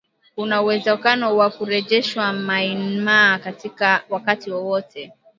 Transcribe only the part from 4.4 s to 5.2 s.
wowote